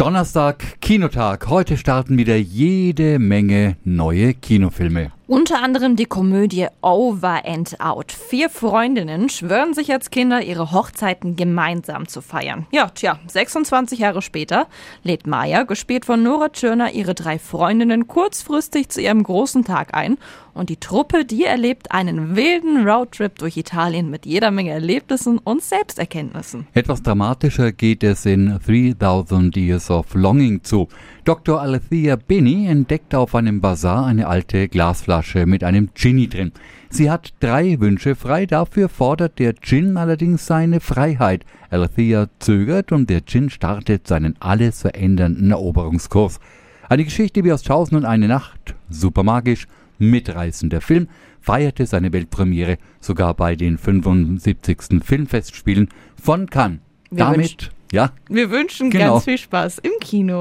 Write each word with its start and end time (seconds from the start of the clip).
Donnerstag, 0.00 0.80
Kinotag. 0.80 1.50
Heute 1.50 1.76
starten 1.76 2.16
wieder 2.16 2.36
jede 2.36 3.18
Menge 3.18 3.76
neue 3.84 4.32
Kinofilme. 4.32 5.12
Unter 5.30 5.62
anderem 5.62 5.94
die 5.94 6.06
Komödie 6.06 6.66
Over 6.80 7.46
and 7.46 7.80
Out. 7.80 8.10
Vier 8.10 8.50
Freundinnen 8.50 9.28
schwören 9.28 9.74
sich 9.74 9.92
als 9.92 10.10
Kinder, 10.10 10.42
ihre 10.42 10.72
Hochzeiten 10.72 11.36
gemeinsam 11.36 12.08
zu 12.08 12.20
feiern. 12.20 12.66
Ja, 12.72 12.88
tja, 12.88 13.20
26 13.28 14.00
Jahre 14.00 14.22
später 14.22 14.66
lädt 15.04 15.28
Maya, 15.28 15.62
gespielt 15.62 16.04
von 16.04 16.24
Nora 16.24 16.48
Tschirner, 16.48 16.94
ihre 16.94 17.14
drei 17.14 17.38
Freundinnen 17.38 18.08
kurzfristig 18.08 18.88
zu 18.88 19.00
ihrem 19.00 19.22
großen 19.22 19.64
Tag 19.64 19.94
ein. 19.94 20.18
Und 20.52 20.68
die 20.68 20.78
Truppe, 20.78 21.24
die 21.24 21.44
erlebt 21.44 21.92
einen 21.92 22.34
wilden 22.34 22.88
Roadtrip 22.88 23.38
durch 23.38 23.56
Italien 23.56 24.10
mit 24.10 24.26
jeder 24.26 24.50
Menge 24.50 24.72
Erlebnissen 24.72 25.38
und 25.38 25.62
Selbsterkenntnissen. 25.62 26.66
Etwas 26.74 27.04
dramatischer 27.04 27.70
geht 27.70 28.02
es 28.02 28.26
in 28.26 28.58
3000 28.66 29.56
Years 29.56 29.92
of 29.92 30.12
Longing 30.14 30.64
zu. 30.64 30.88
Dr. 31.24 31.60
Alethea 31.60 32.16
Benny 32.16 32.66
entdeckt 32.66 33.14
auf 33.14 33.36
einem 33.36 33.60
Bazar 33.60 34.06
eine 34.06 34.26
alte 34.26 34.66
Glasflasche 34.66 35.19
mit 35.46 35.64
einem 35.64 35.90
Ginny 35.94 36.28
drin. 36.28 36.52
Sie 36.88 37.10
hat 37.10 37.32
drei 37.40 37.78
Wünsche 37.80 38.14
frei, 38.16 38.46
dafür 38.46 38.88
fordert 38.88 39.38
der 39.38 39.54
Gin 39.54 39.96
allerdings 39.96 40.46
seine 40.46 40.80
Freiheit. 40.80 41.44
Alethea 41.70 42.28
zögert 42.40 42.90
und 42.92 43.08
der 43.10 43.24
Gin 43.24 43.48
startet 43.50 44.06
seinen 44.08 44.34
alles 44.40 44.80
verändernden 44.82 45.50
Eroberungskurs. 45.50 46.40
Eine 46.88 47.04
Geschichte 47.04 47.44
wie 47.44 47.52
aus 47.52 47.62
Tausend 47.62 47.96
und 47.98 48.04
eine 48.04 48.26
Nacht, 48.26 48.74
super 48.88 49.22
magisch, 49.22 49.66
mitreißender 49.98 50.80
Film, 50.80 51.06
feierte 51.40 51.86
seine 51.86 52.12
Weltpremiere 52.12 52.78
sogar 53.00 53.34
bei 53.34 53.54
den 53.54 53.78
75. 53.78 55.02
Filmfestspielen 55.04 55.88
von 56.20 56.48
Cannes. 56.50 56.80
Wir 57.10 57.18
Damit, 57.24 57.38
wünschen- 57.38 57.70
ja, 57.92 58.12
Wir 58.28 58.50
wünschen 58.50 58.90
Genau. 58.90 59.12
ganz 59.14 59.24
viel 59.24 59.38
Spaß 59.38 59.78
im 59.78 59.92
Kino. 60.00 60.38